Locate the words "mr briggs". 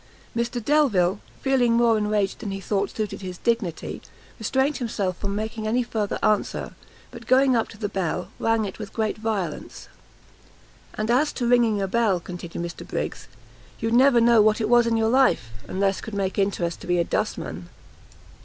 12.65-13.27